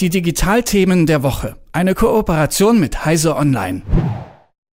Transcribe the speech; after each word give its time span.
Die 0.00 0.10
Digitalthemen 0.10 1.06
der 1.06 1.24
Woche. 1.24 1.56
Eine 1.72 1.96
Kooperation 1.96 2.78
mit 2.78 3.04
Heise 3.04 3.34
Online. 3.34 3.82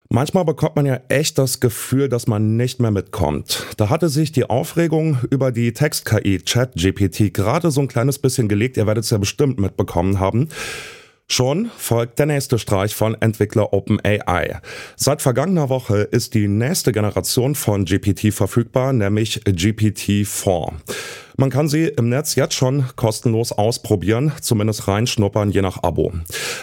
Manchmal 0.08 0.46
bekommt 0.46 0.76
man 0.76 0.86
ja 0.86 1.00
echt 1.10 1.40
das 1.40 1.60
Gefühl, 1.60 2.10
dass 2.10 2.28
man 2.28 2.58
nicht 2.58 2.80
mehr 2.80 2.92
mitkommt. 2.92 3.66
Da 3.78 3.90
hatte 3.90 4.10
sich 4.10 4.32
die 4.32 4.48
Aufregung 4.48 5.18
über 5.32 5.52
die 5.52 5.74
Text-KI 5.74 6.44
ChatGPT 6.46 7.34
gerade 7.34 7.72
so 7.72 7.82
ein 7.82 7.88
kleines 7.88 8.20
bisschen 8.20 8.48
gelegt. 8.48 8.78
Ihr 8.78 8.86
werdet 8.86 9.04
es 9.04 9.10
ja 9.10 9.18
bestimmt 9.18 9.60
mitbekommen 9.60 10.20
haben. 10.20 10.50
Schon 11.28 11.72
folgt 11.76 12.20
der 12.20 12.28
nächste 12.28 12.60
Streich 12.60 12.94
von 12.94 13.20
Entwickler 13.20 13.74
OpenAI. 13.74 14.60
Seit 14.96 15.24
vergangener 15.24 15.70
Woche 15.70 16.02
ist 16.02 16.36
die 16.36 16.48
nächste 16.48 16.92
Generation 16.92 17.56
von 17.56 17.86
GPT 17.86 18.32
verfügbar, 18.32 18.94
nämlich 18.94 19.42
GPT-4. 19.42 20.72
Man 21.38 21.50
kann 21.50 21.68
sie 21.68 21.88
im 21.88 22.08
Netz 22.08 22.36
jetzt 22.36 22.54
schon 22.54 22.86
kostenlos 22.96 23.52
ausprobieren, 23.52 24.32
zumindest 24.40 24.88
reinschnuppern, 24.88 25.52
je 25.52 25.62
nach 25.62 25.84
Abo. 25.84 26.14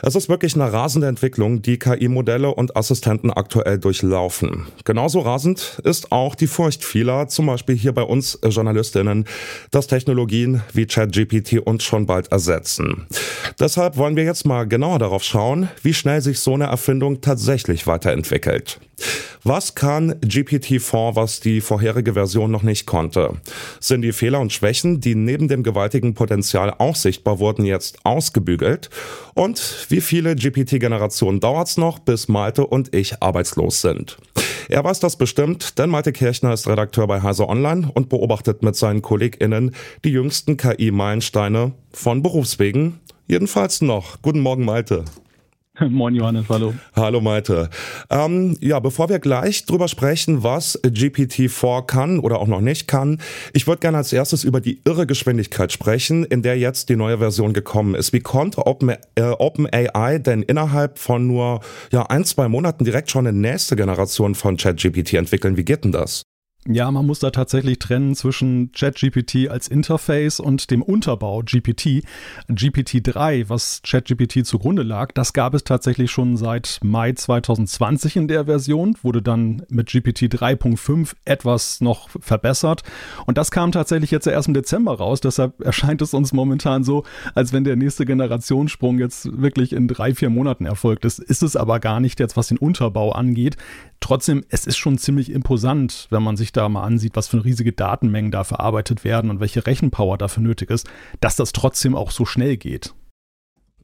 Es 0.02 0.14
ist 0.14 0.30
wirklich 0.30 0.54
eine 0.54 0.72
rasende 0.72 1.08
Entwicklung, 1.08 1.60
die 1.60 1.78
KI-Modelle 1.78 2.54
und 2.54 2.74
Assistenten 2.74 3.30
aktuell 3.30 3.78
durchlaufen. 3.78 4.66
Genauso 4.84 5.20
rasend 5.20 5.80
ist 5.84 6.10
auch 6.10 6.34
die 6.34 6.46
Furcht 6.46 6.84
vieler, 6.84 7.28
zum 7.28 7.46
Beispiel 7.46 7.76
hier 7.76 7.92
bei 7.92 8.02
uns 8.02 8.38
Journalistinnen, 8.42 9.26
dass 9.70 9.88
Technologien 9.88 10.62
wie 10.72 10.86
ChatGPT 10.86 11.58
uns 11.58 11.84
schon 11.84 12.06
bald 12.06 12.32
ersetzen. 12.32 13.06
Deshalb 13.60 13.98
wollen 13.98 14.16
wir 14.16 14.24
jetzt 14.24 14.46
mal 14.46 14.66
genauer 14.66 14.98
darauf 14.98 15.22
schauen, 15.22 15.68
wie 15.82 15.94
schnell 15.94 16.22
sich 16.22 16.40
so 16.40 16.54
eine 16.54 16.64
Erfindung 16.64 17.20
tatsächlich 17.20 17.86
weiterentwickelt. 17.86 18.80
Was 19.44 19.74
kann 19.74 20.14
GPT-4, 20.20 21.16
was 21.16 21.40
die 21.40 21.60
vorherige 21.60 22.12
Version 22.12 22.50
noch 22.50 22.62
nicht 22.62 22.86
konnte? 22.86 23.40
Sind 23.80 24.02
die 24.02 24.12
Fehler 24.12 24.38
und 24.38 24.52
Schwächen, 24.62 25.00
die 25.00 25.16
neben 25.16 25.48
dem 25.48 25.64
gewaltigen 25.64 26.14
Potenzial 26.14 26.72
auch 26.78 26.94
sichtbar 26.94 27.40
wurden, 27.40 27.64
jetzt 27.64 27.98
ausgebügelt? 28.04 28.90
Und 29.34 29.86
wie 29.88 30.00
viele 30.00 30.36
GPT-Generationen 30.36 31.40
dauert 31.40 31.66
es 31.66 31.78
noch, 31.78 31.98
bis 31.98 32.28
Malte 32.28 32.64
und 32.64 32.94
ich 32.94 33.20
arbeitslos 33.20 33.80
sind? 33.80 34.18
Er 34.68 34.84
weiß 34.84 35.00
das 35.00 35.16
bestimmt, 35.16 35.80
denn 35.80 35.90
Malte 35.90 36.12
Kirchner 36.12 36.52
ist 36.52 36.68
Redakteur 36.68 37.08
bei 37.08 37.22
Heise 37.22 37.48
Online 37.48 37.90
und 37.92 38.08
beobachtet 38.08 38.62
mit 38.62 38.76
seinen 38.76 39.02
KollegInnen 39.02 39.74
die 40.04 40.10
jüngsten 40.10 40.56
KI-Meilensteine 40.56 41.72
von 41.90 42.22
Berufswegen. 42.22 43.00
Jedenfalls 43.26 43.82
noch. 43.82 44.22
Guten 44.22 44.40
Morgen, 44.40 44.64
Malte. 44.64 45.04
Moin 45.90 46.14
Johannes, 46.14 46.46
hallo. 46.48 46.74
Hallo 46.94 47.20
Malte. 47.20 47.68
Ähm, 48.10 48.56
ja, 48.60 48.78
bevor 48.80 49.08
wir 49.08 49.18
gleich 49.18 49.64
drüber 49.66 49.88
sprechen, 49.88 50.42
was 50.42 50.82
GPT-4 50.84 51.86
kann 51.86 52.18
oder 52.18 52.38
auch 52.38 52.46
noch 52.46 52.60
nicht 52.60 52.86
kann, 52.86 53.20
ich 53.52 53.66
würde 53.66 53.80
gerne 53.80 53.98
als 53.98 54.12
erstes 54.12 54.44
über 54.44 54.60
die 54.60 54.80
irre 54.84 55.06
Geschwindigkeit 55.06 55.72
sprechen, 55.72 56.24
in 56.24 56.42
der 56.42 56.58
jetzt 56.58 56.88
die 56.88 56.96
neue 56.96 57.18
Version 57.18 57.52
gekommen 57.52 57.94
ist. 57.94 58.12
Wie 58.12 58.20
konnte 58.20 58.66
OpenAI 58.66 58.98
äh, 59.16 59.30
Open 59.38 59.68
denn 60.22 60.42
innerhalb 60.42 60.98
von 60.98 61.26
nur 61.26 61.60
ja, 61.90 62.02
ein, 62.06 62.24
zwei 62.24 62.48
Monaten 62.48 62.84
direkt 62.84 63.10
schon 63.10 63.26
eine 63.26 63.36
nächste 63.36 63.76
Generation 63.76 64.34
von 64.34 64.56
ChatGPT 64.56 65.14
entwickeln? 65.14 65.56
Wie 65.56 65.64
geht 65.64 65.84
denn 65.84 65.92
das? 65.92 66.22
Ja, 66.68 66.88
man 66.92 67.06
muss 67.06 67.18
da 67.18 67.30
tatsächlich 67.30 67.80
trennen 67.80 68.14
zwischen 68.14 68.70
ChatGPT 68.70 69.48
als 69.48 69.66
Interface 69.66 70.38
und 70.38 70.70
dem 70.70 70.80
Unterbau 70.80 71.42
GPT. 71.42 72.04
GPT-3, 72.48 73.48
was 73.48 73.82
ChatGPT 73.82 74.46
zugrunde 74.46 74.84
lag, 74.84 75.10
das 75.10 75.32
gab 75.32 75.54
es 75.54 75.64
tatsächlich 75.64 76.12
schon 76.12 76.36
seit 76.36 76.78
Mai 76.84 77.14
2020 77.14 78.14
in 78.14 78.28
der 78.28 78.44
Version, 78.44 78.96
wurde 79.02 79.22
dann 79.22 79.64
mit 79.70 79.88
GPT 79.88 80.32
3.5 80.32 81.14
etwas 81.24 81.80
noch 81.80 82.08
verbessert. 82.20 82.84
Und 83.26 83.38
das 83.38 83.50
kam 83.50 83.72
tatsächlich 83.72 84.12
jetzt 84.12 84.28
erst 84.28 84.46
im 84.46 84.54
Dezember 84.54 84.96
raus. 84.96 85.20
Deshalb 85.20 85.60
erscheint 85.62 86.00
es 86.00 86.14
uns 86.14 86.32
momentan 86.32 86.84
so, 86.84 87.02
als 87.34 87.52
wenn 87.52 87.64
der 87.64 87.74
nächste 87.74 88.06
Generationssprung 88.06 89.00
jetzt 89.00 89.28
wirklich 89.42 89.72
in 89.72 89.88
drei, 89.88 90.14
vier 90.14 90.30
Monaten 90.30 90.66
erfolgt 90.66 91.04
ist. 91.06 91.18
Ist 91.18 91.42
es 91.42 91.56
aber 91.56 91.80
gar 91.80 91.98
nicht 91.98 92.20
jetzt, 92.20 92.36
was 92.36 92.46
den 92.46 92.58
Unterbau 92.58 93.10
angeht. 93.10 93.56
Trotzdem, 93.98 94.44
es 94.48 94.66
ist 94.66 94.78
schon 94.78 94.98
ziemlich 94.98 95.30
imposant, 95.30 96.08
wenn 96.10 96.22
man 96.24 96.36
sich 96.36 96.51
da 96.52 96.68
mal 96.68 96.82
ansieht, 96.82 97.16
was 97.16 97.28
für 97.28 97.44
riesige 97.44 97.72
Datenmengen 97.72 98.30
da 98.30 98.44
verarbeitet 98.44 99.04
werden 99.04 99.30
und 99.30 99.40
welche 99.40 99.66
Rechenpower 99.66 100.18
dafür 100.18 100.42
nötig 100.42 100.70
ist, 100.70 100.88
dass 101.20 101.36
das 101.36 101.52
trotzdem 101.52 101.94
auch 101.94 102.10
so 102.10 102.24
schnell 102.24 102.56
geht. 102.56 102.94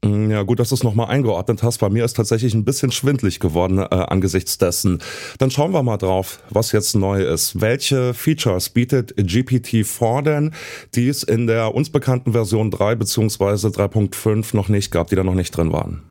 Mm, 0.05 0.31
ja, 0.31 0.43
gut, 0.43 0.61
dass 0.61 0.69
du 0.69 0.75
es 0.75 0.85
nochmal 0.85 1.09
eingeordnet 1.09 1.63
hast. 1.63 1.79
Bei 1.79 1.89
mir 1.89 2.05
ist 2.05 2.15
tatsächlich 2.15 2.55
ein 2.55 2.65
bisschen 2.65 2.93
schwindlig 2.93 3.41
geworden 3.41 3.79
äh, 3.79 3.85
angesichts 3.85 4.59
dessen. 4.59 5.01
Dann 5.39 5.51
schauen 5.51 5.73
wir 5.73 5.83
mal 5.83 5.97
drauf, 5.97 6.41
was 6.51 6.73
jetzt 6.73 6.95
neu 6.95 7.23
ist. 7.23 7.61
Welche 7.61 8.15
Features 8.15 8.71
bietet 8.71 9.15
GPT-4 9.19 10.23
denn, 10.23 10.55
die 10.95 11.09
es 11.09 11.23
in 11.23 11.47
der 11.47 11.75
uns 11.75 11.91
bekannten 11.91 12.33
Version 12.33 12.71
3 12.71 12.97
bzw. 12.97 13.69
3.5 13.69 14.55
noch 14.55 14.69
nicht 14.69 14.91
gab, 14.91 15.09
die 15.09 15.17
da 15.17 15.25
noch 15.25 15.35
nicht 15.35 15.57
drin 15.57 15.73
waren? 15.73 16.08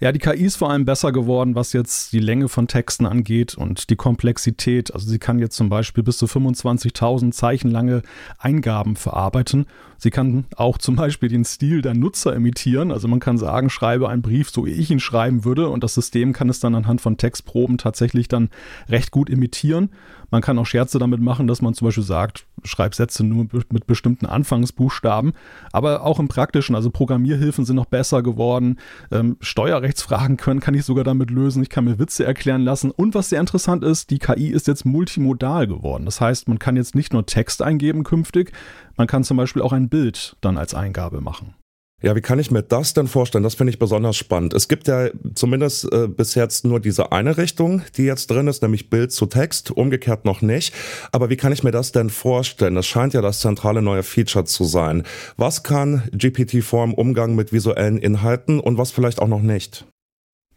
Ja, 0.00 0.12
die 0.12 0.18
KI 0.18 0.44
ist 0.44 0.56
vor 0.56 0.70
allem 0.70 0.84
besser 0.84 1.12
geworden, 1.12 1.54
was 1.54 1.72
jetzt 1.72 2.12
die 2.12 2.18
Länge 2.18 2.48
von 2.48 2.68
Texten 2.68 3.06
angeht 3.06 3.54
und 3.54 3.90
die 3.90 3.96
Komplexität. 3.96 4.92
Also 4.92 5.08
sie 5.08 5.18
kann 5.18 5.38
jetzt 5.38 5.56
zum 5.56 5.68
Beispiel 5.68 6.04
bis 6.04 6.18
zu 6.18 6.26
25.000 6.26 7.32
Zeichen 7.32 7.70
lange 7.70 8.02
Eingaben 8.38 8.96
verarbeiten. 8.96 9.66
Sie 9.98 10.10
kann 10.10 10.44
auch 10.56 10.78
zum 10.78 10.96
Beispiel 10.96 11.28
den 11.28 11.44
Stil 11.44 11.80
der 11.82 11.94
Nutzer 11.94 12.34
imitieren. 12.34 12.92
Also 12.92 13.08
man 13.08 13.20
kann 13.20 13.38
sagen, 13.38 13.70
schreibe 13.70 14.08
einen 14.08 14.22
Brief, 14.22 14.50
so 14.50 14.66
wie 14.66 14.72
ich 14.72 14.90
ihn 14.90 15.00
schreiben 15.00 15.44
würde. 15.44 15.68
Und 15.70 15.82
das 15.82 15.94
System 15.94 16.32
kann 16.32 16.48
es 16.48 16.60
dann 16.60 16.74
anhand 16.74 17.00
von 17.00 17.16
Textproben 17.16 17.78
tatsächlich 17.78 18.28
dann 18.28 18.50
recht 18.88 19.10
gut 19.10 19.30
imitieren. 19.30 19.90
Man 20.30 20.42
kann 20.42 20.58
auch 20.58 20.66
Scherze 20.66 20.98
damit 20.98 21.20
machen, 21.20 21.46
dass 21.46 21.62
man 21.62 21.74
zum 21.74 21.86
Beispiel 21.86 22.04
sagt, 22.04 22.46
schreib 22.64 22.94
Sätze 22.94 23.24
nur 23.24 23.46
mit 23.70 23.86
bestimmten 23.86 24.26
Anfangsbuchstaben. 24.26 25.32
Aber 25.72 26.02
auch 26.04 26.18
im 26.18 26.28
Praktischen, 26.28 26.74
also 26.74 26.90
Programmierhilfen 26.90 27.64
sind 27.64 27.76
noch 27.76 27.86
besser 27.86 28.22
geworden. 28.22 28.78
Ähm, 29.10 29.36
Steuerrechtsfragen 29.40 30.36
können, 30.36 30.60
kann 30.60 30.74
ich 30.74 30.84
sogar 30.84 31.04
damit 31.04 31.30
lösen. 31.30 31.62
Ich 31.62 31.70
kann 31.70 31.84
mir 31.84 31.98
Witze 31.98 32.24
erklären 32.24 32.62
lassen. 32.62 32.90
Und 32.90 33.14
was 33.14 33.28
sehr 33.28 33.40
interessant 33.40 33.84
ist, 33.84 34.10
die 34.10 34.18
KI 34.18 34.48
ist 34.48 34.66
jetzt 34.66 34.84
multimodal 34.84 35.66
geworden. 35.66 36.04
Das 36.04 36.20
heißt, 36.20 36.48
man 36.48 36.58
kann 36.58 36.76
jetzt 36.76 36.94
nicht 36.94 37.12
nur 37.12 37.26
Text 37.26 37.62
eingeben 37.62 38.04
künftig, 38.04 38.52
man 38.96 39.06
kann 39.06 39.24
zum 39.24 39.36
Beispiel 39.36 39.62
auch 39.62 39.72
ein 39.72 39.88
Bild 39.88 40.36
dann 40.40 40.56
als 40.56 40.74
Eingabe 40.74 41.20
machen. 41.20 41.54
Ja, 42.02 42.14
wie 42.14 42.20
kann 42.20 42.38
ich 42.38 42.50
mir 42.50 42.62
das 42.62 42.92
denn 42.92 43.08
vorstellen? 43.08 43.42
Das 43.42 43.54
finde 43.54 43.70
ich 43.70 43.78
besonders 43.78 44.16
spannend. 44.16 44.52
Es 44.52 44.68
gibt 44.68 44.86
ja 44.86 45.08
zumindest 45.34 45.90
äh, 45.90 46.08
bis 46.08 46.34
jetzt 46.34 46.66
nur 46.66 46.78
diese 46.78 47.10
eine 47.10 47.38
Richtung, 47.38 47.80
die 47.96 48.02
jetzt 48.02 48.30
drin 48.30 48.48
ist, 48.48 48.60
nämlich 48.60 48.90
Bild 48.90 49.12
zu 49.12 49.24
Text, 49.24 49.70
umgekehrt 49.70 50.26
noch 50.26 50.42
nicht. 50.42 50.74
Aber 51.10 51.30
wie 51.30 51.36
kann 51.36 51.52
ich 51.52 51.62
mir 51.62 51.70
das 51.70 51.92
denn 51.92 52.10
vorstellen? 52.10 52.74
Das 52.74 52.86
scheint 52.86 53.14
ja 53.14 53.22
das 53.22 53.40
zentrale 53.40 53.80
neue 53.80 54.02
Feature 54.02 54.44
zu 54.44 54.64
sein. 54.64 55.04
Was 55.38 55.62
kann 55.62 56.02
GPT-4 56.12 56.84
im 56.84 56.94
Umgang 56.94 57.34
mit 57.34 57.54
visuellen 57.54 57.96
Inhalten 57.96 58.60
und 58.60 58.76
was 58.76 58.90
vielleicht 58.90 59.22
auch 59.22 59.28
noch 59.28 59.42
nicht? 59.42 59.86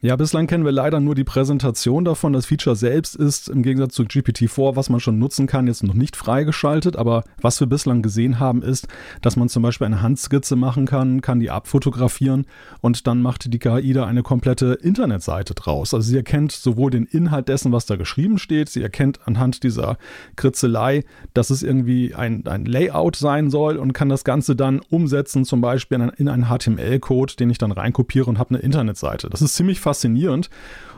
Ja, 0.01 0.15
bislang 0.15 0.47
kennen 0.47 0.63
wir 0.63 0.71
leider 0.71 1.01
nur 1.01 1.13
die 1.13 1.25
Präsentation 1.25 2.05
davon. 2.05 2.31
Das 2.31 2.45
Feature 2.45 2.77
selbst 2.77 3.17
ist 3.17 3.49
im 3.49 3.63
Gegensatz 3.63 3.95
zu 3.95 4.03
GPT-4, 4.03 4.77
was 4.77 4.89
man 4.89 5.01
schon 5.01 5.19
nutzen 5.19 5.45
kann, 5.45 5.67
jetzt 5.67 5.83
noch 5.83 5.93
nicht 5.93 6.15
freigeschaltet. 6.15 6.95
Aber 6.95 7.25
was 7.41 7.59
wir 7.59 7.67
bislang 7.67 8.01
gesehen 8.01 8.39
haben, 8.39 8.61
ist, 8.61 8.87
dass 9.21 9.35
man 9.35 9.49
zum 9.49 9.61
Beispiel 9.61 9.87
eine 9.87 10.01
Handskizze 10.01 10.55
machen 10.55 10.85
kann, 10.85 11.19
kann 11.19 11.41
die 11.41 11.51
abfotografieren 11.51 12.45
und 12.79 13.07
dann 13.07 13.21
macht 13.21 13.53
die 13.53 13.59
KI 13.59 13.91
da 13.91 14.05
eine 14.05 14.23
komplette 14.23 14.75
Internetseite 14.81 15.53
draus. 15.53 15.93
Also 15.93 16.07
sie 16.07 16.15
erkennt 16.15 16.53
sowohl 16.53 16.91
den 16.91 17.03
Inhalt 17.03 17.49
dessen, 17.49 17.73
was 17.73 17.85
da 17.85 17.97
geschrieben 17.97 18.37
steht, 18.37 18.69
sie 18.69 18.81
erkennt 18.81 19.27
anhand 19.27 19.63
dieser 19.63 19.97
Kritzelei, 20.37 21.03
dass 21.33 21.49
es 21.49 21.61
irgendwie 21.61 22.15
ein, 22.15 22.47
ein 22.47 22.63
Layout 22.63 23.17
sein 23.17 23.49
soll 23.49 23.75
und 23.75 23.91
kann 23.91 24.07
das 24.07 24.23
Ganze 24.23 24.55
dann 24.55 24.79
umsetzen, 24.89 25.43
zum 25.43 25.59
Beispiel 25.59 26.09
in 26.15 26.29
einen 26.29 26.45
HTML-Code, 26.45 27.33
den 27.37 27.49
ich 27.49 27.57
dann 27.57 27.73
reinkopiere 27.73 28.29
und 28.29 28.39
habe 28.39 28.51
eine 28.51 28.59
Internetseite. 28.59 29.29
Das 29.29 29.41
ist 29.41 29.55
ziemlich 29.55 29.81
faszinierend. 29.89 30.49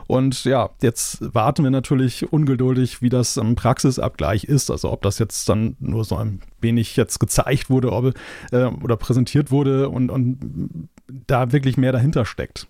Und 0.06 0.44
ja, 0.44 0.68
jetzt 0.82 1.34
warten 1.34 1.62
wir 1.64 1.70
natürlich 1.70 2.32
ungeduldig, 2.32 3.00
wie 3.00 3.08
das 3.08 3.38
im 3.38 3.54
Praxisabgleich 3.54 4.44
ist. 4.44 4.70
Also 4.70 4.92
ob 4.92 5.00
das 5.00 5.18
jetzt 5.18 5.48
dann 5.48 5.76
nur 5.80 6.04
so 6.04 6.16
ein 6.16 6.40
wenig 6.60 6.96
jetzt 6.96 7.18
gezeigt 7.18 7.70
wurde 7.70 7.92
ob, 7.92 8.12
äh, 8.50 8.64
oder 8.64 8.96
präsentiert 8.96 9.50
wurde 9.50 9.88
und, 9.88 10.10
und 10.10 10.88
da 11.26 11.52
wirklich 11.52 11.78
mehr 11.78 11.92
dahinter 11.92 12.26
steckt. 12.26 12.66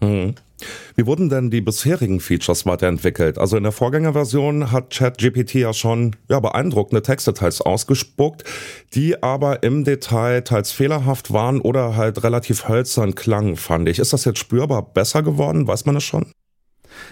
Mhm. 0.00 0.34
Wie 0.94 1.06
wurden 1.06 1.28
denn 1.28 1.50
die 1.50 1.60
bisherigen 1.60 2.20
Features 2.20 2.66
weiterentwickelt? 2.66 3.38
Also 3.38 3.56
in 3.56 3.62
der 3.62 3.72
Vorgängerversion 3.72 4.70
hat 4.70 4.90
ChatGPT 4.90 5.54
ja 5.54 5.72
schon 5.72 6.16
ja, 6.28 6.40
beeindruckende 6.40 7.02
Textdetails 7.02 7.60
ausgespuckt, 7.60 8.44
die 8.94 9.22
aber 9.22 9.62
im 9.62 9.84
Detail 9.84 10.42
teils 10.42 10.70
fehlerhaft 10.72 11.32
waren 11.32 11.60
oder 11.60 11.96
halt 11.96 12.22
relativ 12.22 12.68
hölzern 12.68 13.14
klangen, 13.14 13.56
fand 13.56 13.88
ich. 13.88 13.98
Ist 13.98 14.12
das 14.12 14.24
jetzt 14.24 14.38
spürbar 14.38 14.82
besser 14.82 15.22
geworden? 15.22 15.66
Weiß 15.66 15.84
man 15.84 15.96
das 15.96 16.04
schon? 16.04 16.26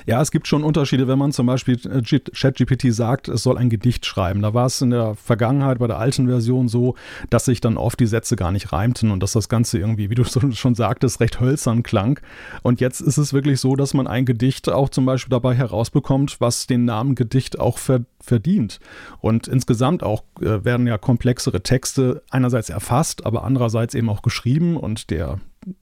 Ja, 0.07 0.21
es 0.21 0.31
gibt 0.31 0.47
schon 0.47 0.65
Unterschiede, 0.65 1.09
wenn 1.09 1.19
man 1.19 1.33
zum 1.33 1.47
Beispiel 1.47 1.79
äh, 1.89 2.03
ChatGPT 2.03 2.93
sagt, 2.93 3.29
es 3.29 3.43
soll 3.43 3.59
ein 3.59 3.71
Gedicht 3.71 4.07
schreiben. 4.07 4.43
Da 4.43 4.55
war 4.55 4.67
es 4.67 4.81
in 4.81 4.91
der 4.91 5.15
Vergangenheit 5.15 5.79
bei 5.79 5.87
der 5.87 5.99
alten 5.99 6.27
Version 6.27 6.69
so, 6.69 6.95
dass 7.31 7.45
sich 7.45 7.61
dann 7.61 7.77
oft 7.77 8.01
die 8.01 8.07
Sätze 8.07 8.37
gar 8.37 8.53
nicht 8.53 8.73
reimten 8.73 9.11
und 9.11 9.23
dass 9.23 9.33
das 9.33 9.49
Ganze 9.49 9.79
irgendwie, 9.79 10.11
wie 10.11 10.15
du 10.15 10.25
schon 10.53 10.75
sagtest, 10.75 11.21
recht 11.21 11.41
hölzern 11.41 11.83
klang. 11.83 12.21
Und 12.63 12.81
jetzt 12.81 13.01
ist 13.01 13.19
es 13.19 13.33
wirklich 13.33 13.61
so, 13.61 13.77
dass 13.77 13.95
man 13.95 14.07
ein 14.07 14.25
Gedicht 14.25 14.69
auch 14.69 14.89
zum 14.89 15.07
Beispiel 15.07 15.31
dabei 15.31 15.55
herausbekommt, 15.55 16.41
was 16.41 16.67
den 16.67 16.85
Namen 16.85 17.15
Gedicht 17.15 17.59
auch 17.59 17.79
ver 17.79 18.01
verdient. 18.23 18.81
Und 19.21 19.49
insgesamt 19.49 20.03
auch 20.03 20.25
äh, 20.41 20.63
werden 20.63 20.87
ja 20.87 20.99
komplexere 20.99 21.63
Texte 21.63 22.23
einerseits 22.29 22.69
erfasst, 22.69 23.25
aber 23.25 23.45
andererseits 23.45 23.95
eben 23.95 24.11
auch 24.11 24.21
geschrieben 24.21 24.77
und 24.77 25.11
der 25.11 25.41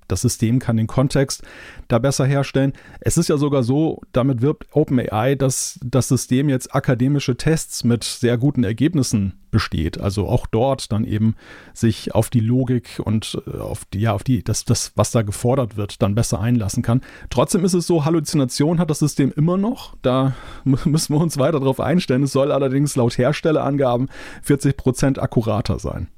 das 0.08 0.22
System 0.22 0.58
kann 0.58 0.76
den 0.76 0.86
Kontext 0.86 1.42
da 1.86 1.98
besser 1.98 2.26
herstellen. 2.26 2.72
Es 3.00 3.16
ist 3.16 3.28
ja 3.28 3.36
sogar 3.36 3.62
so, 3.62 4.00
damit 4.12 4.42
wirbt 4.42 4.66
OpenAI, 4.72 5.36
dass 5.36 5.78
das 5.84 6.08
System 6.08 6.48
jetzt 6.48 6.74
akademische 6.74 7.36
Tests 7.36 7.84
mit 7.84 8.02
sehr 8.02 8.38
guten 8.38 8.64
Ergebnissen 8.64 9.34
besteht. 9.50 10.00
Also 10.00 10.28
auch 10.28 10.46
dort 10.46 10.90
dann 10.92 11.04
eben 11.04 11.36
sich 11.74 12.14
auf 12.14 12.28
die 12.28 12.40
Logik 12.40 13.00
und 13.02 13.40
äh, 13.46 13.58
auf 13.58 13.84
die, 13.86 14.00
ja, 14.00 14.12
auf 14.12 14.24
die, 14.24 14.42
das, 14.42 14.64
das, 14.64 14.92
was 14.96 15.10
da 15.10 15.22
gefordert 15.22 15.76
wird, 15.76 16.02
dann 16.02 16.14
besser 16.14 16.40
einlassen 16.40 16.82
kann. 16.82 17.00
Trotzdem 17.30 17.64
ist 17.64 17.74
es 17.74 17.86
so, 17.86 18.04
Halluzination 18.04 18.78
hat 18.78 18.90
das 18.90 18.98
System 18.98 19.32
immer 19.36 19.56
noch. 19.56 19.96
Da 20.02 20.34
müssen 20.64 21.14
wir 21.14 21.20
uns 21.20 21.38
weiter 21.38 21.60
darauf 21.60 21.80
einstellen. 21.80 22.24
Es 22.24 22.32
soll 22.32 22.50
allerdings 22.50 22.96
laut 22.96 23.16
Herstellerangaben 23.16 24.08
40 24.42 24.76
Prozent 24.76 25.18
akkurater 25.18 25.78
sein. 25.78 26.08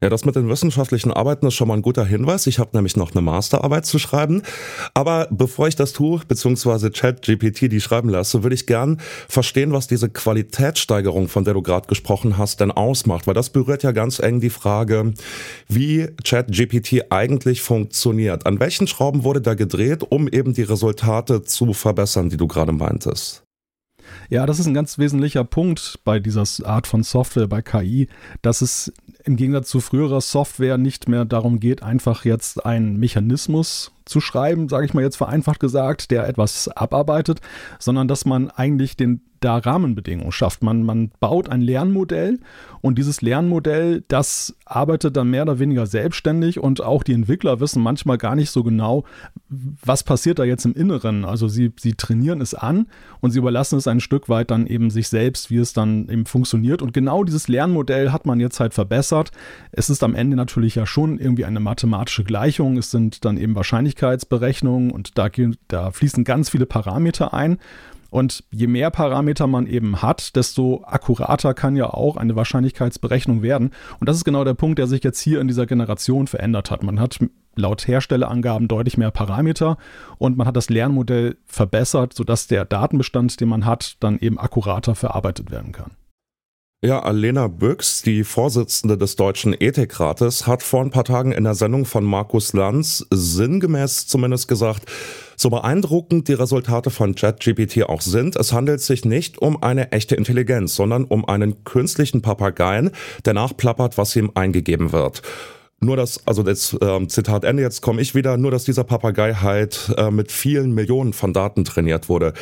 Ja, 0.00 0.08
das 0.08 0.24
mit 0.24 0.36
den 0.36 0.48
wissenschaftlichen 0.48 1.12
Arbeiten 1.12 1.48
ist 1.48 1.54
schon 1.54 1.66
mal 1.66 1.74
ein 1.74 1.82
guter 1.82 2.04
Hinweis. 2.04 2.46
Ich 2.46 2.60
habe 2.60 2.70
nämlich 2.72 2.96
noch 2.96 3.10
eine 3.10 3.20
Masterarbeit 3.20 3.84
zu 3.84 3.98
schreiben. 3.98 4.42
Aber 4.94 5.26
bevor 5.32 5.66
ich 5.66 5.74
das 5.74 5.92
tue, 5.92 6.20
beziehungsweise 6.28 6.92
ChatGPT 6.92 7.62
die 7.62 7.80
schreiben 7.80 8.08
lasse, 8.08 8.44
würde 8.44 8.54
ich 8.54 8.66
gern 8.66 9.00
verstehen, 9.28 9.72
was 9.72 9.88
diese 9.88 10.08
Qualitätssteigerung, 10.08 11.26
von 11.26 11.42
der 11.42 11.54
du 11.54 11.62
gerade 11.62 11.88
gesprochen 11.88 12.38
hast, 12.38 12.60
denn 12.60 12.70
ausmacht. 12.70 13.26
Weil 13.26 13.34
das 13.34 13.50
berührt 13.50 13.82
ja 13.82 13.90
ganz 13.90 14.20
eng 14.20 14.38
die 14.38 14.50
Frage, 14.50 15.14
wie 15.66 16.06
ChatGPT 16.22 17.10
eigentlich 17.10 17.60
funktioniert. 17.62 18.46
An 18.46 18.60
welchen 18.60 18.86
Schrauben 18.86 19.24
wurde 19.24 19.40
da 19.40 19.54
gedreht, 19.54 20.04
um 20.08 20.28
eben 20.28 20.54
die 20.54 20.62
Resultate 20.62 21.42
zu 21.42 21.72
verbessern, 21.72 22.30
die 22.30 22.36
du 22.36 22.46
gerade 22.46 22.70
meintest? 22.70 23.42
Ja, 24.30 24.46
das 24.46 24.58
ist 24.58 24.66
ein 24.66 24.74
ganz 24.74 24.98
wesentlicher 24.98 25.44
Punkt 25.44 26.00
bei 26.04 26.20
dieser 26.20 26.44
Art 26.64 26.86
von 26.86 27.02
Software, 27.02 27.46
bei 27.46 27.62
KI, 27.62 28.08
dass 28.42 28.60
es 28.60 28.92
im 29.28 29.36
Gegensatz 29.36 29.68
zu 29.68 29.80
früherer 29.80 30.22
Software 30.22 30.78
nicht 30.78 31.08
mehr 31.08 31.26
darum 31.26 31.60
geht, 31.60 31.82
einfach 31.82 32.24
jetzt 32.24 32.64
einen 32.64 32.96
Mechanismus 32.96 33.92
zu 34.06 34.20
schreiben, 34.20 34.70
sage 34.70 34.86
ich 34.86 34.94
mal 34.94 35.04
jetzt 35.04 35.16
vereinfacht 35.16 35.60
gesagt, 35.60 36.10
der 36.10 36.26
etwas 36.26 36.68
abarbeitet, 36.68 37.40
sondern 37.78 38.08
dass 38.08 38.24
man 38.24 38.50
eigentlich 38.50 38.96
den 38.96 39.20
da 39.40 39.58
Rahmenbedingungen 39.58 40.32
schafft. 40.32 40.62
Man, 40.62 40.82
man 40.82 41.10
baut 41.20 41.48
ein 41.48 41.60
Lernmodell 41.60 42.40
und 42.80 42.98
dieses 42.98 43.22
Lernmodell, 43.22 44.04
das 44.08 44.56
arbeitet 44.64 45.16
dann 45.16 45.30
mehr 45.30 45.42
oder 45.42 45.58
weniger 45.58 45.86
selbstständig 45.86 46.60
und 46.60 46.82
auch 46.82 47.02
die 47.02 47.12
Entwickler 47.12 47.60
wissen 47.60 47.82
manchmal 47.82 48.18
gar 48.18 48.34
nicht 48.34 48.50
so 48.50 48.62
genau, 48.62 49.04
was 49.48 50.04
passiert 50.04 50.38
da 50.38 50.44
jetzt 50.44 50.64
im 50.64 50.74
Inneren. 50.74 51.24
Also 51.24 51.48
sie, 51.48 51.72
sie 51.78 51.94
trainieren 51.94 52.40
es 52.40 52.54
an 52.54 52.86
und 53.20 53.30
sie 53.30 53.38
überlassen 53.38 53.78
es 53.78 53.86
ein 53.86 54.00
Stück 54.00 54.28
weit 54.28 54.50
dann 54.50 54.66
eben 54.66 54.90
sich 54.90 55.08
selbst, 55.08 55.50
wie 55.50 55.58
es 55.58 55.72
dann 55.72 56.08
eben 56.08 56.26
funktioniert. 56.26 56.82
Und 56.82 56.92
genau 56.92 57.24
dieses 57.24 57.48
Lernmodell 57.48 58.12
hat 58.12 58.26
man 58.26 58.40
jetzt 58.40 58.60
halt 58.60 58.74
verbessert. 58.74 59.30
Es 59.72 59.90
ist 59.90 60.02
am 60.02 60.14
Ende 60.14 60.36
natürlich 60.36 60.74
ja 60.74 60.86
schon 60.86 61.18
irgendwie 61.18 61.44
eine 61.44 61.60
mathematische 61.60 62.24
Gleichung. 62.24 62.76
Es 62.76 62.90
sind 62.90 63.24
dann 63.24 63.36
eben 63.36 63.54
Wahrscheinlichkeitsberechnungen 63.54 64.90
und 64.90 65.18
da, 65.18 65.28
da 65.68 65.90
fließen 65.90 66.24
ganz 66.24 66.50
viele 66.50 66.66
Parameter 66.66 67.34
ein. 67.34 67.58
Und 68.10 68.44
je 68.50 68.66
mehr 68.66 68.90
Parameter 68.90 69.46
man 69.46 69.66
eben 69.66 70.02
hat, 70.02 70.34
desto 70.36 70.82
akkurater 70.84 71.54
kann 71.54 71.76
ja 71.76 71.90
auch 71.90 72.16
eine 72.16 72.36
Wahrscheinlichkeitsberechnung 72.36 73.42
werden. 73.42 73.70
Und 74.00 74.08
das 74.08 74.16
ist 74.16 74.24
genau 74.24 74.44
der 74.44 74.54
Punkt, 74.54 74.78
der 74.78 74.86
sich 74.86 75.04
jetzt 75.04 75.20
hier 75.20 75.40
in 75.40 75.48
dieser 75.48 75.66
Generation 75.66 76.26
verändert 76.26 76.70
hat. 76.70 76.82
Man 76.82 77.00
hat 77.00 77.18
laut 77.54 77.86
Herstellerangaben 77.86 78.68
deutlich 78.68 78.96
mehr 78.96 79.10
Parameter 79.10 79.76
und 80.16 80.36
man 80.36 80.46
hat 80.46 80.56
das 80.56 80.70
Lernmodell 80.70 81.36
verbessert, 81.44 82.14
sodass 82.14 82.46
der 82.46 82.64
Datenbestand, 82.64 83.40
den 83.40 83.48
man 83.48 83.66
hat, 83.66 83.96
dann 84.00 84.18
eben 84.18 84.38
akkurater 84.38 84.94
verarbeitet 84.94 85.50
werden 85.50 85.72
kann. 85.72 85.90
Ja, 86.80 87.02
Alena 87.02 87.48
Büchs, 87.48 88.02
die 88.02 88.22
Vorsitzende 88.22 88.96
des 88.96 89.16
Deutschen 89.16 89.52
Ethikrates, 89.52 90.46
hat 90.46 90.62
vor 90.62 90.80
ein 90.80 90.90
paar 90.90 91.02
Tagen 91.02 91.32
in 91.32 91.42
der 91.42 91.56
Sendung 91.56 91.86
von 91.86 92.04
Markus 92.04 92.52
Lanz 92.52 93.04
sinngemäß 93.10 94.06
zumindest 94.06 94.46
gesagt, 94.46 94.88
so 95.38 95.50
beeindruckend 95.50 96.28
die 96.28 96.34
Resultate 96.34 96.90
von 96.90 97.14
ChatGPT 97.14 97.84
auch 97.84 98.00
sind, 98.00 98.36
es 98.36 98.52
handelt 98.52 98.80
sich 98.80 99.04
nicht 99.04 99.38
um 99.38 99.62
eine 99.62 99.92
echte 99.92 100.16
Intelligenz, 100.16 100.74
sondern 100.74 101.04
um 101.04 101.24
einen 101.24 101.64
künstlichen 101.64 102.22
Papageien, 102.22 102.90
der 103.24 103.34
nachplappert, 103.34 103.96
was 103.96 104.16
ihm 104.16 104.32
eingegeben 104.34 104.92
wird. 104.92 105.22
Nur 105.80 105.96
dass, 105.96 106.26
also 106.26 106.42
das 106.42 106.76
äh, 106.80 107.06
Zitat 107.06 107.44
Ende, 107.44 107.62
jetzt 107.62 107.82
komme 107.82 108.02
ich 108.02 108.16
wieder, 108.16 108.36
nur 108.36 108.50
dass 108.50 108.64
dieser 108.64 108.82
Papagei 108.82 109.34
halt 109.34 109.94
äh, 109.96 110.10
mit 110.10 110.32
vielen 110.32 110.72
Millionen 110.74 111.12
von 111.12 111.32
Daten 111.32 111.64
trainiert 111.64 112.08
wurde. 112.08 112.32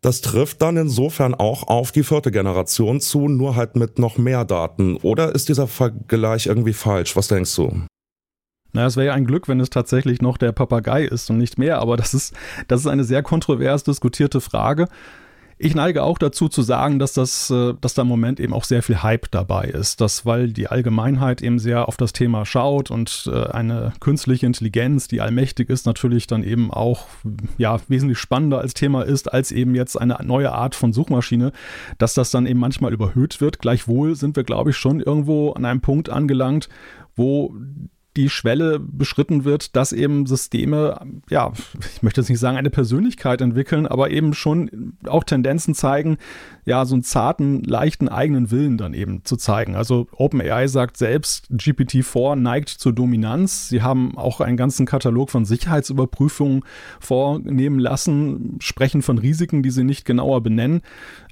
Das 0.00 0.22
trifft 0.22 0.62
dann 0.62 0.78
insofern 0.78 1.34
auch 1.34 1.64
auf 1.68 1.92
die 1.92 2.02
vierte 2.02 2.30
Generation 2.30 3.02
zu, 3.02 3.28
nur 3.28 3.56
halt 3.56 3.76
mit 3.76 3.98
noch 3.98 4.16
mehr 4.16 4.46
Daten. 4.46 4.96
Oder 4.96 5.34
ist 5.34 5.50
dieser 5.50 5.66
Vergleich 5.66 6.46
irgendwie 6.46 6.72
falsch? 6.72 7.14
Was 7.14 7.28
denkst 7.28 7.54
du? 7.56 7.82
Na, 8.72 8.86
es 8.86 8.96
wäre 8.96 9.08
ja 9.08 9.14
ein 9.14 9.26
Glück, 9.26 9.48
wenn 9.48 9.60
es 9.60 9.70
tatsächlich 9.70 10.20
noch 10.20 10.36
der 10.36 10.52
Papagei 10.52 11.04
ist 11.04 11.30
und 11.30 11.38
nicht 11.38 11.58
mehr, 11.58 11.78
aber 11.78 11.96
das 11.96 12.14
ist, 12.14 12.34
das 12.68 12.80
ist 12.80 12.86
eine 12.86 13.04
sehr 13.04 13.22
kontrovers 13.22 13.82
diskutierte 13.82 14.40
Frage. 14.40 14.88
Ich 15.60 15.74
neige 15.74 16.04
auch 16.04 16.18
dazu 16.18 16.48
zu 16.48 16.62
sagen, 16.62 17.00
dass 17.00 17.14
das, 17.14 17.50
äh, 17.50 17.74
dass 17.80 17.94
da 17.94 18.02
im 18.02 18.08
Moment 18.08 18.38
eben 18.38 18.52
auch 18.52 18.62
sehr 18.62 18.80
viel 18.80 19.02
Hype 19.02 19.28
dabei 19.32 19.64
ist, 19.64 20.00
dass 20.00 20.24
weil 20.24 20.52
die 20.52 20.68
Allgemeinheit 20.68 21.42
eben 21.42 21.58
sehr 21.58 21.88
auf 21.88 21.96
das 21.96 22.12
Thema 22.12 22.46
schaut 22.46 22.92
und 22.92 23.28
äh, 23.32 23.46
eine 23.48 23.92
künstliche 23.98 24.46
Intelligenz, 24.46 25.08
die 25.08 25.20
allmächtig 25.20 25.68
ist, 25.68 25.84
natürlich 25.84 26.28
dann 26.28 26.44
eben 26.44 26.70
auch 26.70 27.06
ja 27.56 27.80
wesentlich 27.88 28.18
spannender 28.18 28.60
als 28.60 28.74
Thema 28.74 29.02
ist 29.02 29.32
als 29.32 29.50
eben 29.50 29.74
jetzt 29.74 30.00
eine 30.00 30.18
neue 30.22 30.52
Art 30.52 30.76
von 30.76 30.92
Suchmaschine, 30.92 31.50
dass 31.98 32.14
das 32.14 32.30
dann 32.30 32.46
eben 32.46 32.60
manchmal 32.60 32.92
überhöht 32.92 33.40
wird. 33.40 33.58
Gleichwohl 33.58 34.14
sind 34.14 34.36
wir, 34.36 34.44
glaube 34.44 34.70
ich, 34.70 34.76
schon 34.76 35.00
irgendwo 35.00 35.50
an 35.50 35.64
einem 35.64 35.80
Punkt 35.80 36.08
angelangt, 36.08 36.68
wo 37.16 37.52
die 38.16 38.28
Schwelle 38.28 38.80
beschritten 38.80 39.44
wird, 39.44 39.76
dass 39.76 39.92
eben 39.92 40.26
Systeme, 40.26 41.00
ja, 41.30 41.52
ich 41.94 42.02
möchte 42.02 42.20
jetzt 42.20 42.30
nicht 42.30 42.40
sagen, 42.40 42.56
eine 42.56 42.70
Persönlichkeit 42.70 43.40
entwickeln, 43.40 43.86
aber 43.86 44.10
eben 44.10 44.34
schon 44.34 44.94
auch 45.06 45.24
Tendenzen 45.24 45.74
zeigen, 45.74 46.18
ja, 46.64 46.84
so 46.84 46.94
einen 46.94 47.02
zarten, 47.02 47.62
leichten 47.62 48.08
eigenen 48.08 48.50
Willen 48.50 48.76
dann 48.76 48.92
eben 48.92 49.24
zu 49.24 49.36
zeigen. 49.36 49.74
Also 49.74 50.06
OpenAI 50.12 50.68
sagt 50.68 50.96
selbst, 50.96 51.48
GPT-4 51.50 52.34
neigt 52.34 52.68
zur 52.68 52.92
Dominanz. 52.92 53.68
Sie 53.68 53.82
haben 53.82 54.18
auch 54.18 54.40
einen 54.40 54.56
ganzen 54.56 54.84
Katalog 54.84 55.30
von 55.30 55.44
Sicherheitsüberprüfungen 55.44 56.64
vornehmen 57.00 57.78
lassen, 57.78 58.58
sprechen 58.60 59.00
von 59.00 59.18
Risiken, 59.18 59.62
die 59.62 59.70
sie 59.70 59.84
nicht 59.84 60.04
genauer 60.04 60.42
benennen. 60.42 60.82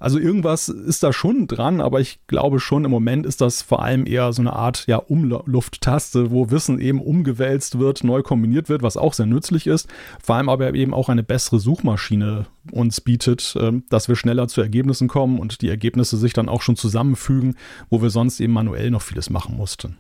Also 0.00 0.18
irgendwas 0.18 0.68
ist 0.68 1.02
da 1.02 1.12
schon 1.12 1.48
dran, 1.48 1.80
aber 1.80 2.00
ich 2.00 2.20
glaube 2.28 2.60
schon, 2.60 2.84
im 2.84 2.90
Moment 2.90 3.26
ist 3.26 3.40
das 3.40 3.60
vor 3.60 3.82
allem 3.82 4.06
eher 4.06 4.32
so 4.32 4.40
eine 4.40 4.54
Art 4.54 4.84
ja, 4.86 4.96
Umlufttaste, 4.96 6.30
wo 6.30 6.50
Wissen 6.50 6.75
eben 6.78 7.00
umgewälzt 7.00 7.78
wird, 7.78 8.04
neu 8.04 8.22
kombiniert 8.22 8.68
wird, 8.68 8.82
was 8.82 8.96
auch 8.96 9.14
sehr 9.14 9.26
nützlich 9.26 9.66
ist. 9.66 9.88
Vor 10.22 10.36
allem 10.36 10.48
aber 10.48 10.74
eben 10.74 10.94
auch 10.94 11.08
eine 11.08 11.22
bessere 11.22 11.60
Suchmaschine 11.60 12.46
uns 12.72 13.00
bietet, 13.00 13.56
ähm, 13.60 13.84
dass 13.90 14.08
wir 14.08 14.16
schneller 14.16 14.48
zu 14.48 14.60
Ergebnissen 14.60 15.08
kommen 15.08 15.38
und 15.38 15.62
die 15.62 15.68
Ergebnisse 15.68 16.16
sich 16.16 16.32
dann 16.32 16.48
auch 16.48 16.62
schon 16.62 16.76
zusammenfügen, 16.76 17.56
wo 17.90 18.02
wir 18.02 18.10
sonst 18.10 18.40
eben 18.40 18.52
manuell 18.52 18.90
noch 18.90 19.02
vieles 19.02 19.30
machen 19.30 19.56
mussten. 19.56 19.96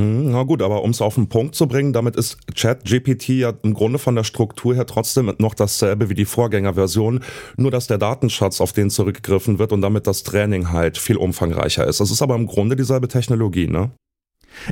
Hm, 0.00 0.30
na 0.32 0.42
gut, 0.44 0.62
aber 0.62 0.82
um 0.82 0.90
es 0.90 1.02
auf 1.02 1.16
den 1.16 1.28
Punkt 1.28 1.54
zu 1.54 1.66
bringen, 1.66 1.92
damit 1.92 2.16
ist 2.16 2.38
ChatGPT 2.56 3.28
ja 3.28 3.52
im 3.62 3.74
Grunde 3.74 3.98
von 3.98 4.14
der 4.14 4.24
Struktur 4.24 4.74
her 4.74 4.86
trotzdem 4.86 5.32
noch 5.38 5.54
dasselbe 5.54 6.08
wie 6.08 6.14
die 6.14 6.24
Vorgängerversion, 6.24 7.20
nur 7.56 7.70
dass 7.70 7.88
der 7.88 7.98
Datenschatz, 7.98 8.60
auf 8.62 8.72
den 8.72 8.88
zurückgegriffen 8.88 9.58
wird 9.58 9.72
und 9.72 9.82
damit 9.82 10.06
das 10.06 10.22
Training 10.22 10.70
halt 10.70 10.96
viel 10.96 11.16
umfangreicher 11.16 11.86
ist. 11.86 12.00
Es 12.00 12.10
ist 12.10 12.22
aber 12.22 12.36
im 12.36 12.46
Grunde 12.46 12.74
dieselbe 12.74 13.08
Technologie, 13.08 13.66
ne? 13.66 13.90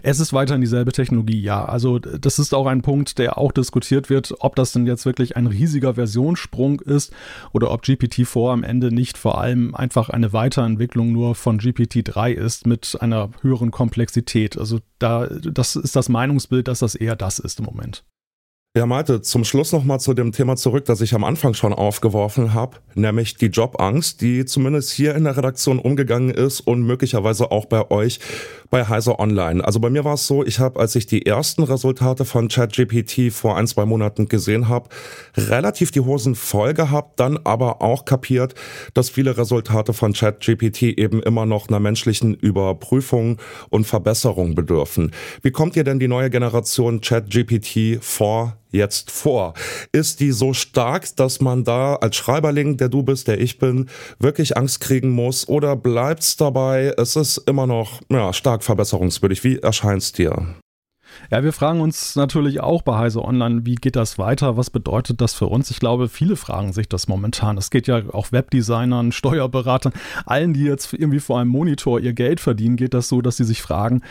Es 0.02 0.20
ist 0.20 0.32
weiterhin 0.32 0.60
dieselbe 0.60 0.92
Technologie, 0.92 1.40
ja. 1.40 1.64
Also 1.64 1.98
das 1.98 2.38
ist 2.38 2.54
auch 2.54 2.66
ein 2.66 2.82
Punkt, 2.82 3.18
der 3.18 3.38
auch 3.38 3.52
diskutiert 3.52 4.10
wird, 4.10 4.34
ob 4.40 4.56
das 4.56 4.72
denn 4.72 4.86
jetzt 4.86 5.06
wirklich 5.06 5.36
ein 5.36 5.46
riesiger 5.46 5.94
Versionssprung 5.94 6.80
ist 6.80 7.12
oder 7.52 7.70
ob 7.70 7.82
GPT-4 7.82 8.52
am 8.52 8.62
Ende 8.62 8.92
nicht 8.92 9.18
vor 9.18 9.40
allem 9.40 9.74
einfach 9.74 10.08
eine 10.08 10.32
Weiterentwicklung 10.32 11.12
nur 11.12 11.34
von 11.34 11.58
GPT-3 11.58 12.32
ist 12.32 12.66
mit 12.66 12.96
einer 13.00 13.30
höheren 13.42 13.70
Komplexität. 13.70 14.58
Also 14.58 14.80
da, 14.98 15.26
das 15.26 15.76
ist 15.76 15.96
das 15.96 16.08
Meinungsbild, 16.08 16.68
dass 16.68 16.80
das 16.80 16.94
eher 16.94 17.16
das 17.16 17.38
ist 17.38 17.58
im 17.58 17.66
Moment. 17.66 18.04
Ja, 18.76 18.86
Malte, 18.86 19.20
zum 19.20 19.42
Schluss 19.42 19.72
nochmal 19.72 19.98
zu 19.98 20.14
dem 20.14 20.30
Thema 20.30 20.54
zurück, 20.54 20.84
das 20.84 21.00
ich 21.00 21.12
am 21.12 21.24
Anfang 21.24 21.54
schon 21.54 21.72
aufgeworfen 21.72 22.54
habe, 22.54 22.76
nämlich 22.94 23.34
die 23.34 23.46
Jobangst, 23.46 24.20
die 24.20 24.44
zumindest 24.44 24.92
hier 24.92 25.16
in 25.16 25.24
der 25.24 25.36
Redaktion 25.36 25.80
umgegangen 25.80 26.30
ist 26.30 26.60
und 26.60 26.82
möglicherweise 26.82 27.50
auch 27.50 27.64
bei 27.64 27.90
euch 27.90 28.20
bei 28.70 28.86
Heiser 28.86 29.18
Online. 29.18 29.64
Also 29.64 29.80
bei 29.80 29.90
mir 29.90 30.04
war 30.04 30.14
es 30.14 30.28
so, 30.28 30.44
ich 30.44 30.60
habe, 30.60 30.78
als 30.78 30.94
ich 30.94 31.06
die 31.06 31.26
ersten 31.26 31.64
Resultate 31.64 32.24
von 32.24 32.46
ChatGPT 32.46 33.32
vor 33.32 33.56
ein, 33.56 33.66
zwei 33.66 33.86
Monaten 33.86 34.28
gesehen 34.28 34.68
habe, 34.68 34.88
relativ 35.36 35.90
die 35.90 36.02
Hosen 36.02 36.36
voll 36.36 36.72
gehabt, 36.72 37.18
dann 37.18 37.40
aber 37.42 37.82
auch 37.82 38.04
kapiert, 38.04 38.54
dass 38.94 39.10
viele 39.10 39.36
Resultate 39.36 39.94
von 39.94 40.12
ChatGPT 40.12 40.82
eben 40.82 41.20
immer 41.24 41.44
noch 41.44 41.66
einer 41.66 41.80
menschlichen 41.80 42.34
Überprüfung 42.34 43.38
und 43.68 43.88
Verbesserung 43.88 44.54
bedürfen. 44.54 45.10
Wie 45.42 45.50
kommt 45.50 45.74
ihr 45.74 45.82
denn 45.82 45.98
die 45.98 46.06
neue 46.06 46.30
Generation 46.30 47.00
ChatGPT 47.00 47.98
vor 48.00 48.59
jetzt 48.70 49.10
vor? 49.10 49.54
Ist 49.92 50.20
die 50.20 50.32
so 50.32 50.52
stark, 50.52 51.14
dass 51.16 51.40
man 51.40 51.64
da 51.64 51.96
als 51.96 52.16
Schreiberling, 52.16 52.76
der 52.76 52.88
du 52.88 53.02
bist, 53.02 53.28
der 53.28 53.40
ich 53.40 53.58
bin, 53.58 53.88
wirklich 54.18 54.56
Angst 54.56 54.80
kriegen 54.80 55.10
muss? 55.10 55.48
Oder 55.48 55.76
bleibt's 55.76 56.36
dabei, 56.36 56.94
es 56.96 57.16
ist 57.16 57.38
immer 57.46 57.66
noch 57.66 58.00
ja, 58.10 58.32
stark 58.32 58.62
verbesserungswürdig? 58.62 59.44
Wie 59.44 59.58
erscheint's 59.58 60.12
dir? 60.12 60.54
Ja, 61.30 61.44
wir 61.44 61.52
fragen 61.52 61.80
uns 61.80 62.16
natürlich 62.16 62.60
auch 62.60 62.82
bei 62.82 62.96
Heise 62.96 63.24
Online, 63.24 63.64
wie 63.64 63.74
geht 63.74 63.96
das 63.96 64.18
weiter? 64.18 64.56
Was 64.56 64.70
bedeutet 64.70 65.20
das 65.20 65.34
für 65.34 65.46
uns? 65.46 65.70
Ich 65.70 65.80
glaube, 65.80 66.08
viele 66.08 66.36
fragen 66.36 66.72
sich 66.72 66.88
das 66.88 67.08
momentan. 67.08 67.58
Es 67.58 67.70
geht 67.70 67.86
ja 67.86 68.02
auch 68.12 68.32
Webdesignern, 68.32 69.12
Steuerberatern, 69.12 69.92
allen, 70.26 70.54
die 70.54 70.64
jetzt 70.64 70.92
irgendwie 70.92 71.20
vor 71.20 71.40
einem 71.40 71.50
Monitor 71.50 72.00
ihr 72.00 72.12
Geld 72.12 72.40
verdienen, 72.40 72.76
geht 72.76 72.94
das 72.94 73.08
so, 73.08 73.20
dass 73.20 73.36
sie 73.36 73.44
sich 73.44 73.62
fragen, 73.62 74.02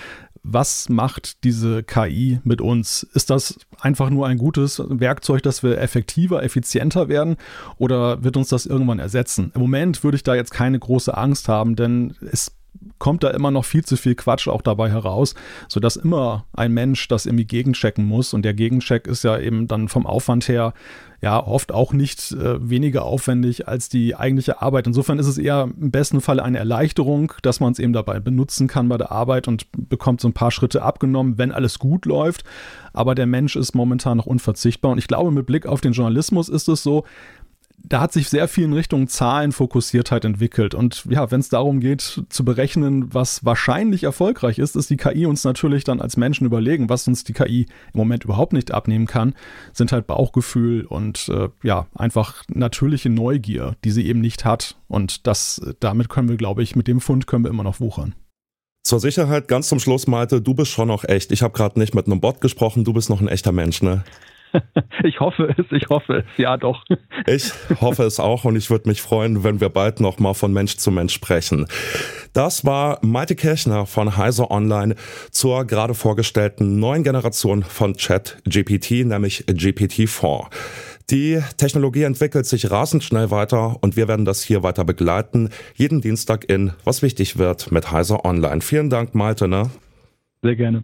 was 0.44 0.90
macht 0.90 1.44
diese 1.44 1.84
KI 1.84 2.40
mit 2.44 2.62
uns? 2.62 3.04
Ist 3.14 3.30
das 3.30 3.60
einfach 3.80 4.10
nur 4.10 4.28
ein 4.28 4.38
gutes 4.38 4.82
Werkzeug, 4.88 5.44
dass 5.44 5.64
wir 5.64 5.80
effektiver, 5.80 6.44
effizienter 6.44 7.08
werden 7.10 7.38
oder 7.78 8.24
wird 8.24 8.38
uns 8.38 8.50
das 8.50 8.66
irgendwann 8.66 9.00
ersetzen? 9.00 9.52
Im 9.56 9.62
Moment 9.62 10.04
würde 10.04 10.16
ich 10.16 10.24
da 10.24 10.36
jetzt 10.36 10.52
keine 10.52 10.80
große 10.80 11.16
Angst 11.16 11.48
haben, 11.48 11.76
denn 11.76 12.16
es 12.32 12.52
kommt 12.98 13.24
da 13.24 13.30
immer 13.32 13.52
noch 13.52 13.66
viel 13.66 13.84
zu 13.84 13.98
viel 13.98 14.16
Quatsch 14.16 14.48
auch 14.48 14.62
dabei 14.62 14.90
heraus, 14.90 15.36
sodass 15.68 15.96
immer 15.96 16.46
ein 16.54 16.74
Mensch 16.74 17.08
das 17.08 17.26
irgendwie 17.26 17.46
gegenchecken 17.46 18.06
muss. 18.06 18.34
Und 18.34 18.44
der 18.44 18.54
Gegencheck 18.54 19.08
ist 19.08 19.24
ja 19.24 19.38
eben 19.38 19.68
dann 19.68 19.88
vom 19.88 20.06
Aufwand 20.06 20.48
her 20.48 20.74
ja 21.22 21.46
oft 21.46 21.74
auch 21.74 21.92
nicht 21.92 22.32
äh, 22.32 22.70
weniger 22.70 23.04
aufwendig 23.04 23.68
als 23.68 23.90
die 23.90 24.16
eigentliche 24.16 24.62
Arbeit. 24.62 24.88
Insofern 24.88 25.20
ist 25.20 25.28
es 25.28 25.38
eher 25.38 25.70
im 25.80 25.92
besten 25.92 26.22
Fall 26.22 26.40
eine 26.40 26.60
Erleichterung, 26.60 27.34
dass 27.42 27.60
man 27.60 27.74
es 27.74 27.80
eben 27.80 27.92
dabei 27.92 28.20
benutzen 28.20 28.68
kann 28.68 28.88
bei 28.88 28.98
der 28.98 29.12
Arbeit 29.12 29.48
und 29.48 29.68
bekommt 29.72 30.22
so 30.22 30.30
ein 30.30 30.34
paar 30.34 30.52
Schritte 30.52 30.82
abgenommen, 30.82 31.38
wenn 31.38 31.52
alles 31.52 31.80
gut 31.80 32.06
läuft. 32.06 32.44
Aber 32.94 33.16
der 33.16 33.26
Mensch 33.26 33.56
ist 33.56 33.76
momentan 33.76 34.18
noch 34.18 34.26
unverzichtbar. 34.26 34.92
Und 34.92 34.98
ich 34.98 35.08
glaube, 35.08 35.32
mit 35.32 35.46
Blick 35.46 35.66
auf 35.66 35.82
den 35.82 35.92
Journalismus 35.92 36.48
ist 36.48 36.70
es 36.70 36.84
so, 36.84 37.04
da 37.84 38.02
hat 38.02 38.14
sich 38.14 38.30
sehr 38.30 38.48
viel 38.48 38.66
in 38.66 38.74
Richtung 38.74 39.08
Zahlenfokussiertheit 39.08 40.26
entwickelt. 40.26 40.74
Und 40.74 41.06
ja, 41.10 41.32
wenn 41.32 41.40
es 41.40 41.50
darum 41.50 41.80
geht, 41.80 42.24
zu 42.30 42.46
berechnen, 42.46 43.14
was 43.14 43.46
wahrscheinlich 43.46 44.04
erfolgreich 44.04 44.60
ist, 44.60 44.76
ist 44.76 44.90
die 44.90 44.98
KI 44.98 45.26
uns 45.26 45.44
natürlich 45.44 45.84
dann 45.84 46.02
als 46.02 46.18
Menschen 46.18 46.46
überlegen. 46.46 46.90
Was 46.90 47.08
uns 47.08 47.24
die 47.24 47.34
KI 47.34 47.68
im 47.94 47.98
Moment 47.98 48.26
überhaupt 48.26 48.54
nicht 48.54 48.72
abnehmen 48.72 49.08
kann, 49.08 49.34
sind 49.74 49.92
halt 49.92 50.08
Bauchgefühl 50.08 50.86
und 50.86 51.30
äh, 51.30 51.50
ja, 51.64 51.88
einfach 51.96 52.44
natürliche 52.48 53.10
Neugier, 53.10 53.76
die 53.84 53.92
sie 53.92 54.06
eben 54.06 54.22
nicht 54.22 54.46
hat. 54.46 54.78
Und 54.88 55.28
das, 55.28 55.62
damit 55.80 56.10
können 56.10 56.30
wir, 56.30 56.38
glaube 56.38 56.64
ich, 56.64 56.76
mit 56.76 56.88
dem 56.88 57.02
Fund 57.02 57.28
können 57.28 57.44
wir 57.44 57.52
immer 57.52 57.64
noch 57.64 57.80
wuchern. 57.80 58.16
Zur 58.84 59.00
Sicherheit, 59.00 59.48
ganz 59.48 59.68
zum 59.68 59.80
Schluss, 59.80 60.08
Malte, 60.08 60.42
du 60.42 60.54
bist 60.54 60.72
schon 60.72 60.88
noch 60.88 61.04
echt. 61.04 61.32
Ich 61.32 61.42
habe 61.42 61.54
gerade 61.54 61.78
nicht 61.78 61.94
mit 61.94 62.08
einem 62.08 62.22
Bot 62.22 62.42
gesprochen, 62.42 62.86
du 62.86 62.94
bist 62.94 63.10
noch 63.10 63.22
ein 63.22 63.28
echter 63.28 63.52
Mensch, 63.52 63.82
ne? 63.82 64.04
Ich 65.04 65.20
hoffe 65.20 65.54
es, 65.58 65.66
ich 65.72 65.88
hoffe 65.90 66.26
es, 66.26 66.26
ja 66.38 66.58
doch. 66.58 66.84
Ich 67.28 67.52
hoffe 67.80 68.04
es 68.04 68.20
auch 68.20 68.46
und 68.46 68.56
ich 68.56 68.70
würde 68.70 68.90
mich 68.90 69.02
freuen, 69.02 69.44
wenn 69.44 69.62
wir 69.62 69.70
bald 69.70 70.00
nochmal 70.00 70.34
von 70.34 70.52
Mensch 70.52 70.78
zu 70.78 70.92
Mensch 70.92 71.14
sprechen. 71.14 71.68
Das 72.34 72.66
war 72.66 73.00
Malte 73.02 73.36
Kirchner 73.36 73.86
von 73.86 74.18
Heiser 74.18 74.52
Online 74.52 74.96
zur 75.32 75.66
gerade 75.66 75.94
vorgestellten 75.94 76.80
neuen 76.80 77.04
Generation 77.04 77.64
von 77.64 77.96
Chat 77.96 78.38
GPT, 78.46 79.06
nämlich 79.06 79.46
GPT-4. 79.46 80.48
Die 81.10 81.42
Technologie 81.58 82.04
entwickelt 82.04 82.46
sich 82.46 82.70
rasend 82.70 83.04
schnell 83.04 83.32
weiter 83.32 83.78
und 83.82 83.96
wir 83.96 84.08
werden 84.08 84.26
das 84.26 84.44
hier 84.44 84.62
weiter 84.62 84.86
begleiten. 84.86 85.50
Jeden 85.74 86.02
Dienstag 86.02 86.48
in 86.48 86.74
Was 86.84 87.02
wichtig 87.02 87.38
wird 87.38 87.72
mit 87.72 87.92
Heiser 87.92 88.26
Online. 88.26 88.62
Vielen 88.62 88.90
Dank, 88.90 89.16
Malte. 89.16 89.48
Ne? 89.48 89.72
Sehr 90.44 90.56
gerne. 90.56 90.84